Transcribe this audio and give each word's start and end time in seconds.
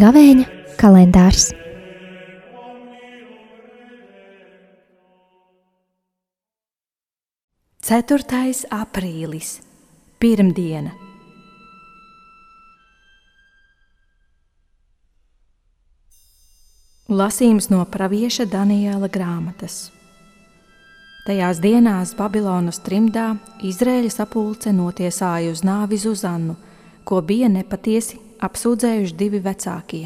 Gavēņa 0.00 0.44
kalendārs. 0.80 1.50
Ceturtais 7.84 8.62
aprīlis, 8.70 9.58
pirmdiena. 10.22 11.09
Lasījums 17.10 17.66
no 17.72 17.82
pravieša 17.90 18.44
Daniela 18.46 19.08
grāmatas. 19.10 19.88
Tajās 21.26 21.58
dienās 21.58 22.12
Babilonas 22.14 22.78
trimdā 22.86 23.32
Izraēļa 23.66 24.12
sapulce 24.14 24.70
notiesāja 24.70 25.50
uz 25.50 25.64
nāvi 25.66 25.98
Zuzannu, 25.98 26.54
ko 27.02 27.18
bija 27.18 27.48
nepatiesi 27.50 28.20
apsūdzējuši 28.46 29.18
divi 29.24 29.42
vecākie. 29.42 30.04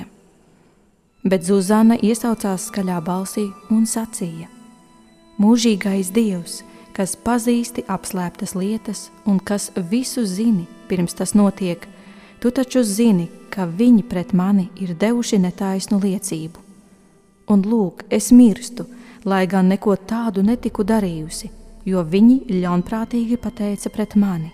Bet 1.29 1.45
Zuzana 1.45 2.01
iesaucās 2.01 2.71
skaļā 2.71 2.97
balsī 3.05 3.51
un 3.69 3.85
sacīja: 3.85 4.49
Mūžīgais 5.37 6.09
Dievs, 6.09 6.63
kas 6.97 7.19
pazīsti 7.21 7.85
apslēptas 7.85 8.57
lietas 8.57 9.11
un 9.29 9.45
kas 9.45 9.69
visu 9.77 10.25
zini 10.25 10.65
pirms 10.89 11.21
tas 11.21 11.37
notiek, 11.37 11.85
tu 12.41 12.49
taču 12.49 12.81
zini, 12.81 13.29
ka 13.53 13.69
viņi 13.69 14.09
pret 14.09 14.33
mani 14.33 14.71
ir 14.81 14.97
devuši 14.97 15.45
netaisnu 15.45 16.01
liecību 16.01 16.64
Un 17.51 17.63
lūk, 17.65 18.07
es 18.09 18.31
mirstu, 18.33 18.87
lai 19.25 19.45
gan 19.47 19.69
neko 19.69 19.97
tādu 20.09 20.45
netiku 20.45 20.85
darījusi, 20.85 21.51
jo 21.85 22.05
viņi 22.05 22.41
ļaunprātīgi 22.63 23.37
pateica 23.41 23.93
pret 23.93 24.17
mani. 24.17 24.51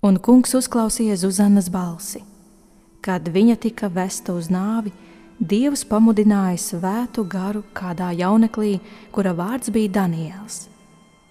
Un 0.00 0.16
kungs 0.16 0.54
uzklausīja 0.56 1.18
Zuzanas 1.20 1.68
balsi. 1.68 2.22
Kad 3.04 3.28
viņa 3.28 3.56
tika 3.60 3.88
vesta 3.92 4.32
uz 4.32 4.48
nāvi, 4.52 4.92
Dievs 5.40 5.86
pamudināja 5.88 6.58
svētu 6.60 7.22
garu 7.24 7.62
kādā 7.72 8.10
jauneklī, 8.12 8.74
kura 9.08 9.32
vārds 9.32 9.70
bija 9.72 9.88
Daniels. 9.94 10.66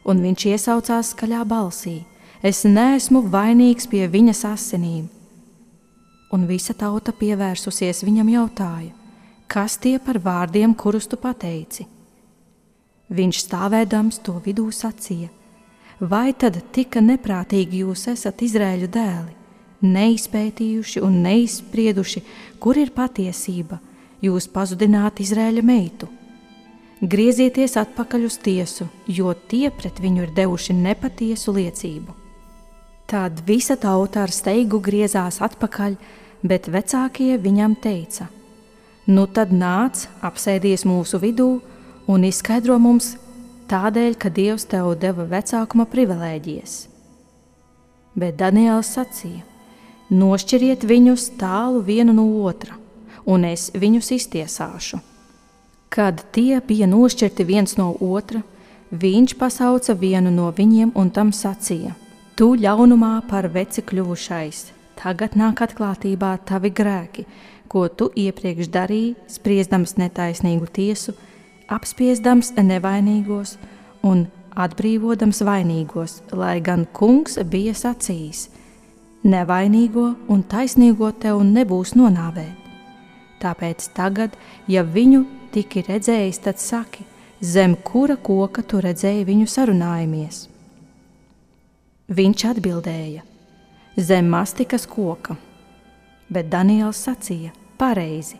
Un 0.01 0.23
viņš 0.25 0.45
iesaucās 0.49 1.11
skaļā 1.13 1.43
balsī: 1.45 1.99
Es 2.41 2.63
neesmu 2.65 3.21
vainīgs 3.29 3.85
pie 3.85 4.07
viņas 4.09 4.41
asinīm. 4.49 5.05
Un 6.33 6.47
visa 6.49 6.73
tauta 6.73 7.13
pievērsusies 7.13 8.01
viņam 8.01 8.33
jautāja: 8.33 8.98
kas 9.49 9.79
tie 9.81 9.97
par 9.99 10.19
vārdiem, 10.21 10.75
kurus 10.77 11.09
tu 11.09 11.17
pateici? 11.17 11.87
Viņš 13.09 13.41
stāvēdams 13.47 14.21
to 14.25 14.37
vidū 14.45 14.67
sacīja: 14.69 15.31
Vai 15.99 16.31
tad 16.37 16.61
tika 16.75 17.01
neprātīgi 17.01 17.81
jūs 17.81 18.05
esat 18.13 18.43
Izraēļu 18.45 18.91
dēli, 18.93 19.33
neizpētījuši 19.81 21.01
un 21.03 21.17
neizsprieduši, 21.25 22.23
kur 22.61 22.77
ir 22.77 22.93
patiesība, 22.93 23.81
jūs 24.21 24.47
pazudināt 24.53 25.19
Izraēļa 25.25 25.65
meitu? 25.65 26.07
Griezieties 27.01 27.77
atpakaļ 27.79 28.25
uz 28.27 28.37
tiesu, 28.43 28.89
jo 29.07 29.33
tie 29.33 29.69
pret 29.71 30.01
viņu 30.03 30.25
ir 30.27 30.33
devuši 30.35 30.75
nepatiesu 30.75 31.55
liecību. 31.55 32.15
Tad 33.09 33.39
visa 33.47 33.79
tauta 33.79 34.27
ar 34.27 34.31
steigu 34.35 34.77
griezās 34.83 35.39
atpakaļ, 35.41 35.95
bet 36.43 36.67
vecākie 36.69 37.37
viņam 37.41 37.79
teica: 37.81 38.27
Nu 39.09 39.23
tad 39.25 39.49
nāc, 39.49 40.03
apsēdies 40.21 40.83
mūsu 40.85 41.17
vidū 41.17 41.47
un 42.13 42.25
izskaidro 42.27 42.75
mums 42.77 43.15
tādēļ, 43.71 44.13
ka 44.21 44.29
Dievs 44.29 44.67
tev 44.69 44.91
deva 45.01 45.25
vecākuma 45.31 45.87
privilēģijas. 45.89 46.75
Bet 48.13 48.37
Daniels 48.37 48.91
sacīja: 48.93 49.41
Nošķiriet 50.13 50.85
viņus 50.85 51.25
tālu 51.41 51.81
vienu 51.89 52.13
no 52.13 52.27
otra, 52.45 52.77
un 53.25 53.49
es 53.49 53.71
viņus 53.73 54.11
iztiesāšu. 54.19 55.01
Kad 55.89 56.27
tie 56.29 56.61
bija 56.61 56.85
nošķirti 56.85 57.49
viens 57.49 57.79
no 57.81 57.95
otra, 57.97 58.43
viņš 58.91 59.37
pasauca 59.41 59.97
vienu 59.97 60.29
no 60.29 60.53
viņiem 60.53 60.93
un 60.93 61.09
tam 61.09 61.33
sacīja: 61.33 61.95
Tu 62.37 62.53
ļaunumā 62.61 63.15
par 63.29 63.49
veci 63.49 63.81
kļuvušais, 63.81 64.67
tagad 65.01 65.33
nāk 65.33 65.65
atklātībā 65.65 66.37
tavi 66.45 66.69
grēki, 66.69 67.25
ko 67.69 67.87
tu 67.87 68.09
iepriekš 68.17 68.69
darīji, 68.73 69.15
spriedams 69.29 69.95
netaisnīgu 70.01 70.67
tiesu, 70.73 71.13
apspiestams 71.69 72.53
nevainīgos 72.57 73.57
un 74.05 74.25
atbrīvodams 74.59 75.43
vainīgos, 75.45 76.19
lai 76.33 76.57
gan 76.65 76.87
kungs 76.93 77.37
bija 77.45 77.75
sacījis: 77.77 78.47
Nevainīgo 79.23 80.05
un 80.31 80.43
taisnīgo 80.47 81.11
tev 81.21 81.43
nebūs 81.43 81.93
nonāvēt. 81.99 82.55
Tāpēc 83.39 83.85
tagad, 83.95 84.33
ja 84.67 84.83
viņu 84.83 85.25
tiki 85.53 85.83
redzējis, 85.87 86.39
tad 86.43 86.59
saki, 86.59 87.05
zem 87.39 87.75
kura 87.75 88.17
koka 88.17 88.63
tu 88.63 88.81
redzēji 88.83 89.27
viņu 89.27 89.47
sarunājamies? 89.47 90.47
Viņš 92.09 92.47
atbildēja: 92.53 93.23
Zem 93.99 94.27
mastikas 94.31 94.87
koka 94.87 95.37
bet 96.29 96.49
Daniels 96.51 97.01
sacīja: 97.05 97.51
Pareizi, 97.79 98.35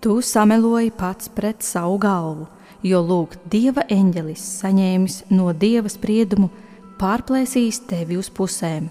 tu 0.00 0.22
sameloji 0.22 0.90
pats 0.96 1.28
pret 1.28 1.60
savu 1.62 1.98
galvu, 2.00 2.46
jo 2.80 3.02
lūk, 3.04 3.34
dieva 3.44 3.82
eņģelis 3.84 4.44
saņēmis 4.62 5.16
no 5.28 5.50
dieva 5.52 5.92
spriedumu, 5.92 6.48
pārplēsīs 6.96 7.82
tevi 7.90 8.16
uz 8.16 8.30
pusēm. 8.32 8.86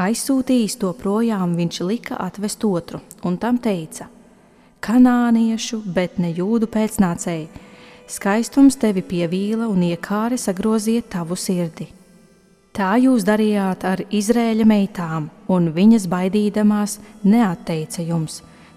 Aizsūtījis 0.00 0.78
to 0.80 0.94
projām, 0.96 1.58
viņš 1.60 1.82
lika 1.84 2.16
atvest 2.24 2.64
otru, 2.64 3.02
un 3.28 3.36
tam 3.36 3.60
teica: 3.60 4.08
Kanāniešu, 4.80 5.82
bet 5.84 6.16
ne 6.16 6.32
jūdu 6.32 6.70
pēcnācēji, 6.72 7.50
skaistums 8.08 8.80
tevi 8.80 9.04
pievīla 9.04 9.68
un 9.68 9.84
iekāre 9.92 10.40
sagrozīja 10.40 11.04
tavu 11.18 11.36
sirdi 11.36 11.90
Tā 12.78 12.92
jūs 13.02 13.24
darījāt 13.26 13.82
ar 13.82 13.98
Izrēļa 14.14 14.62
meitām, 14.70 15.24
un 15.50 15.72
viņas 15.74 16.04
baidīdamās 16.12 17.00
neatteica 17.26 18.04
jums. 18.06 18.36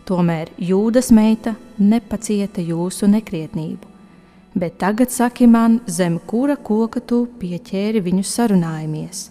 Tomēr 0.09 0.49
jūdas 0.57 1.11
meita 1.13 1.53
nepacieta 1.77 2.63
jūsu 2.65 3.05
nekrietnību. 3.11 3.91
Bet 4.57 4.79
tagad 4.81 5.13
saki 5.13 5.45
man, 5.45 5.77
zem 5.85 6.17
kura 6.17 6.55
koka 6.57 6.97
tu 6.97 7.27
pieķēri 7.43 8.01
viņu 8.01 8.25
sarunājamies? 8.25 9.21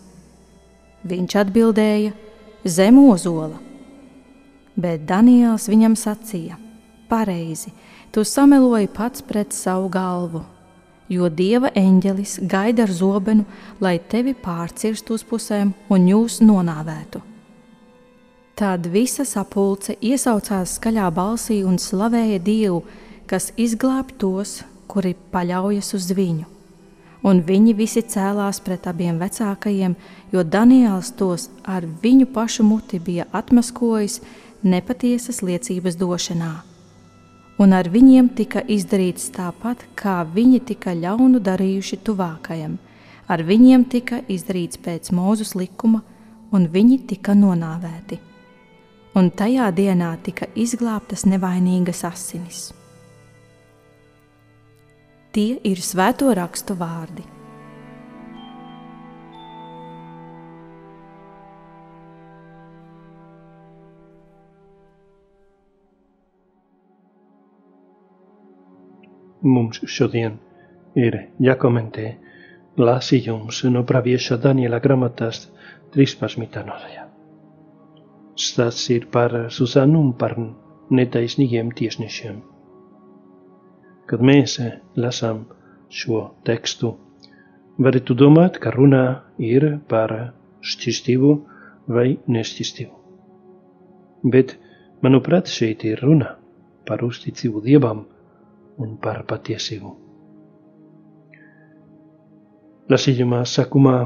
Viņš 1.03 1.36
atbildēja, 1.42 2.14
zem 2.62 3.03
ozola. 3.03 3.59
Bet 4.78 5.03
Daniels 5.10 5.66
viņam 5.66 5.98
sacīja: 5.98 6.62
Pareizi, 7.10 7.75
tu 8.14 8.22
sameloji 8.22 8.86
pats 8.94 9.26
pret 9.26 9.50
savu 9.50 9.91
galvu 9.91 10.47
jo 11.10 11.28
dieva 11.28 11.72
eņģelis 11.76 12.38
gaida 12.48 12.87
ar 12.87 12.93
zobenu, 12.94 13.44
lai 13.82 13.98
tevi 13.98 14.34
pārcirst 14.34 15.10
uz 15.10 15.26
pusēm 15.26 15.75
un 15.91 16.06
jūs 16.09 16.38
nonāvētu. 16.44 17.22
Tad 18.60 18.87
visa 18.93 19.25
sapulce 19.25 19.97
iesaucās 20.04 20.76
skaļā 20.76 21.09
balsī 21.16 21.62
un 21.65 21.78
slavēja 21.81 22.41
Dievu, 22.44 22.82
kas 23.26 23.50
izglābj 23.56 24.19
tos, 24.21 24.60
kuri 24.91 25.15
paļaujas 25.32 25.94
uz 25.97 26.10
viņu. 26.12 26.47
Un 27.25 27.42
viņi 27.44 27.75
visi 27.77 28.00
cēlās 28.00 28.62
pret 28.65 28.87
abiem 28.88 29.19
vecākajiem, 29.21 29.97
jo 30.32 30.44
Daniels 30.44 31.12
tos 31.16 31.50
ar 31.65 31.84
viņu 31.84 32.31
pašu 32.32 32.65
muti 32.65 33.00
bija 33.00 33.28
atmaskojis 33.32 34.21
nepatiesas 34.65 35.42
liecības 35.44 36.00
došanā 36.00 36.69
un 37.60 37.75
ar 37.76 37.91
viņiem 37.93 38.30
tika 38.36 38.62
izdarīts 38.65 39.28
tāpat, 39.36 39.84
kā 39.95 40.21
viņi 40.24 40.62
tika 40.72 40.95
ļaunu 40.97 41.42
darījuši 41.45 42.01
tuvākajam. 42.07 42.78
Ar 43.30 43.45
viņiem 43.47 43.84
tika 43.92 44.22
izdarīts 44.33 44.80
pēc 44.80 45.12
mūzus 45.15 45.54
likuma, 45.54 46.01
un 46.51 46.66
viņi 46.72 46.98
tika 47.12 47.36
nonāvēti. 47.36 48.18
Un 49.15 49.30
tajā 49.34 49.68
dienā 49.74 50.15
tika 50.22 50.48
izglābtas 50.54 51.27
nevainīgas 51.27 52.04
asinis. 52.07 52.71
Tie 55.30 55.60
ir 55.66 55.83
svēto 55.83 56.33
rakstu 56.34 56.74
vārdi. 56.78 57.22
Mums 69.42 69.81
šodien 69.87 70.39
ir 70.98 71.16
jākomentē 71.41 72.15
lasījums 72.81 73.63
no 73.72 73.84
pravieša 73.87 74.39
Daniela 74.42 74.81
grāmatas 74.81 75.48
13. 75.97 76.65
nodaļā. 76.66 77.07
Stāsts 78.41 78.89
ir 78.95 79.07
par 79.13 79.34
Susanu 79.51 80.01
un 80.01 80.13
par 80.13 80.37
netaisnīgiem 80.91 81.75
tiesnešiem. 81.77 82.41
kad 84.10 84.22
mēs 84.27 84.57
lasām 84.98 85.45
šo 85.89 86.21
tekstu, 86.43 86.97
varētu 87.78 88.16
domāt, 88.19 88.59
ka 88.59 88.72
runā 88.75 89.22
ir 89.39 89.78
par 89.93 90.15
šķistību 90.66 91.31
vai 91.95 92.19
nešķistību. 92.27 92.97
Bet, 94.34 94.57
manuprāt, 95.07 95.47
šeit 95.47 95.84
ir 95.86 96.03
runa 96.03 96.34
par 96.89 97.04
uzticību 97.07 97.63
Dievam 97.69 98.03
un 98.80 98.97
par 99.03 99.24
patiesību. 99.28 99.92
Lasījumā 102.91 103.44
sākumā 103.47 103.97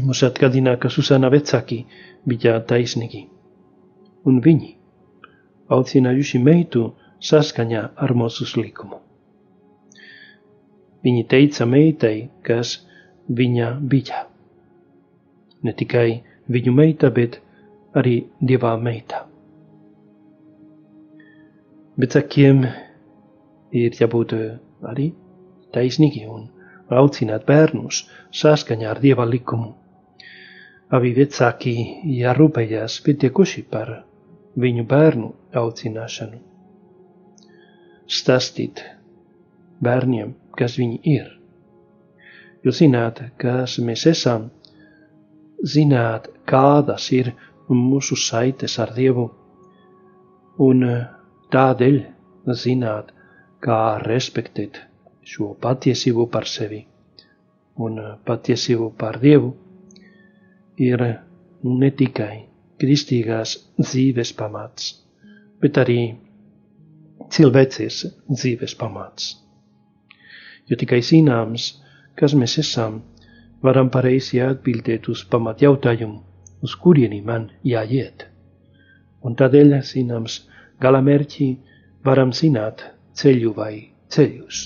mums 0.00 0.22
atgādina, 0.24 0.76
ka 0.80 0.88
Susana 0.88 1.28
vecāki 1.32 1.82
bija 2.30 2.56
taisnīgi, 2.64 3.26
un 4.24 4.40
viņi 4.44 4.72
audzinājuši 5.76 6.40
meitu 6.46 6.86
saskaņā 7.30 7.82
ar 7.96 8.14
Mozus 8.16 8.56
likumu. 8.56 9.00
Viņi 11.04 11.26
teica 11.32 11.66
meitai, 11.68 12.30
kas 12.44 12.78
viņa 13.28 13.70
bija. 13.92 14.26
Ne 15.64 15.72
tikai 15.76 16.20
viņu 16.48 16.72
meita, 16.76 17.10
bet 17.12 17.40
arī 17.96 18.16
dievā 18.40 18.74
meita. 18.80 19.24
Vecākiem 22.00 22.64
ir 23.72 23.96
jābūt 24.00 24.34
arī 24.92 25.10
taisnīgi 25.74 26.24
un 26.26 26.48
aucināt 27.00 27.46
bērnus 27.46 28.04
saskaņā 28.42 28.90
ar 28.90 29.00
dieva 29.02 29.26
likumu. 29.28 29.74
Abi 30.90 31.12
vecāki 31.14 31.74
jārūpējas 32.18 32.96
pietiekuši 33.06 33.62
par 33.70 33.92
viņu 34.58 34.86
bērnu 34.90 35.28
audzināšanu. 35.60 36.40
Stāstīt 38.10 38.82
bērniem, 39.86 40.34
kas 40.58 40.74
viņi 40.80 40.98
ir. 41.14 41.28
Jūs 42.66 42.82
zināt, 42.82 43.22
kas 43.40 43.78
mēs 43.86 44.02
esam, 44.10 44.50
zināt, 45.62 46.26
kādas 46.50 47.06
ir 47.14 47.30
mūsu 47.70 48.18
saites 48.18 48.74
ar 48.82 48.90
Dievu, 48.96 49.28
un 50.58 50.82
tādēļ 51.54 52.00
zināt, 52.64 53.14
kā 53.64 53.80
respektēt 54.04 54.80
šo 55.30 55.52
patiesību 55.64 56.26
par 56.32 56.46
sevi 56.48 56.80
un 57.86 57.98
patiesību 58.28 58.90
par 59.00 59.18
Dievu, 59.22 59.50
ir 60.80 61.04
ne 61.64 61.90
tikai 62.00 62.34
kristīgās 62.80 63.56
dzīves 63.80 64.32
pamats, 64.40 64.90
bet 65.60 65.78
arī 65.82 66.00
cilvēces 67.36 68.00
dzīves 68.32 68.74
pamats. 68.80 69.34
Jo 70.68 70.78
tikai 70.80 71.00
zināms, 71.04 71.70
kas 72.16 72.34
mēs 72.40 72.56
esam, 72.62 73.00
varam 73.62 73.90
pareizi 73.92 74.40
atbildēt 74.44 75.08
uz 75.12 75.24
pamat 75.32 75.64
jautājumu, 75.64 76.20
uz 76.64 76.76
kurieni 76.80 77.20
man 77.24 77.50
jāiet. 77.64 78.26
Un 79.24 79.36
tādēļ 79.36 79.76
zināms, 79.84 80.40
galamērķi 80.80 81.50
varam 82.04 82.32
zināt 82.32 82.86
ceļu 83.18 83.52
vai 83.56 83.74
ceļus. 84.12 84.60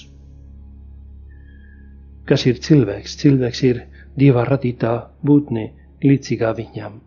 Kas 2.29 2.47
ir 2.49 2.61
cilvēks? 2.65 3.17
Cilvēks 3.21 3.65
ir 3.69 3.83
Dieva 4.17 4.45
radītā 4.47 4.93
būtne 5.27 5.65
līdzīgā 6.05 6.53
viņam. 6.57 7.01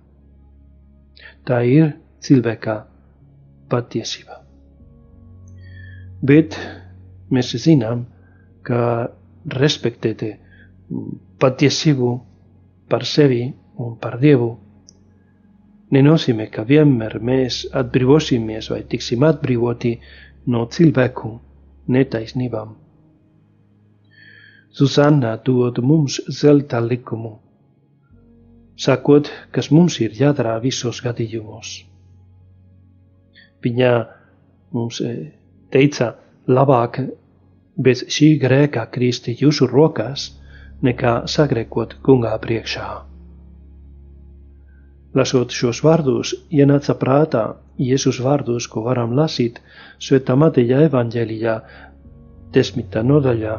Tā 1.48 1.62
ir 1.64 1.94
cilvēka 2.28 2.76
patiesība. 3.72 4.42
Bet 6.28 6.58
mēs 7.32 7.54
zinām, 7.64 8.06
ka 8.68 8.82
respektēt 9.56 10.24
patiesību 11.40 12.12
par 12.92 13.06
sevi 13.06 13.44
un 13.78 13.96
par 14.02 14.18
Dievu 14.20 14.52
nenozīmē, 15.96 16.50
ka 16.52 16.66
vienmēr 16.68 17.20
mēs 17.24 17.62
atbrīvosimies 17.72 18.72
vai 18.74 18.82
tiksim 18.92 19.24
atbrīvoti 19.28 19.94
no 20.48 20.66
cilvēku 20.72 21.38
netaisnībām. 21.92 22.76
Zuzana 24.78 25.36
dod 25.46 25.80
mums 25.82 26.20
zelta 26.40 26.80
likumu, 26.84 27.34
sakot, 28.78 29.32
kas 29.52 29.72
mums 29.72 30.00
ir 30.04 30.16
jādara 30.20 30.58
visos 30.64 31.02
gadījumos. 31.06 31.74
Viņa 33.66 33.92
mums 34.78 35.02
teica, 35.74 36.12
labāk 36.48 37.02
bez 37.78 38.06
šī 38.14 38.36
grēka 38.42 38.86
kristi 38.94 39.36
jūsu 39.42 39.68
rokās, 39.72 40.30
nekā 40.86 41.20
sagrēkot 41.34 41.98
kungā 42.06 42.38
priekšā. 42.42 43.07
Lasot 45.18 45.54
šos 45.56 45.80
vārdus, 45.82 46.34
ienāca 46.54 46.94
prātā 47.00 47.44
Jēzus 47.82 48.20
vārdus, 48.22 48.68
ko 48.70 48.84
varam 48.86 49.16
lasīt 49.18 49.56
Svētā 50.04 50.36
Mateja 50.38 50.84
evaņģēlijā, 50.86 51.54
10. 52.58 52.98
nodaļā, 53.12 53.54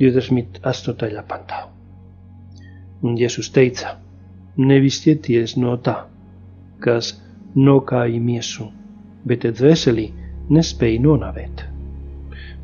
28. 0.00 1.22
pantā. 1.28 1.60
Un 3.02 3.14
Jēzus 3.20 3.52
teica: 3.54 3.92
Nevistieties 4.58 5.54
no 5.62 5.76
tā, 5.88 5.94
kas 6.82 7.12
nokāja 7.68 8.18
miesu, 8.30 8.66
bet 9.26 9.46
dvēseli 9.60 10.08
nespēja 10.50 11.04
nonāvēt. 11.06 11.62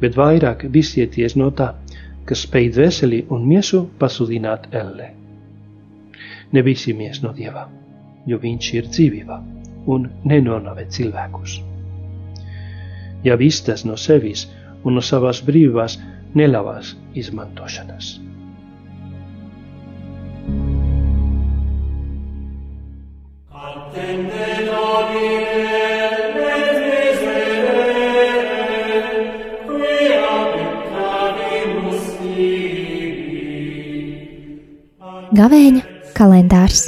Bet 0.02 0.18
vairāk 0.18 0.66
visieties 0.74 1.38
no 1.38 1.52
tā, 1.62 1.70
kas 2.26 2.48
spēj 2.48 2.72
dvēseli 2.74 3.24
un 3.30 3.46
miesu 3.46 3.84
pasudināt 4.00 4.68
elle. 4.82 5.12
Nebīsimies 6.54 7.22
no 7.22 7.30
Dieva, 7.36 7.68
jo 8.26 8.38
Viņš 8.40 8.70
ir 8.78 8.90
dzīvība 8.90 9.38
un 9.94 10.08
nenonāvē 10.24 10.86
cilvēkus. 10.96 11.58
Ja 13.24 13.36
vistas 13.40 13.84
no 13.88 13.96
sevis 14.00 14.46
un 14.84 14.98
no 14.98 15.04
savas 15.04 15.40
brīvās 15.44 15.98
nelavās 16.36 16.94
izmantošanas. 17.16 18.18
Gavēņa 35.34 35.80
kalendārs 36.14 36.84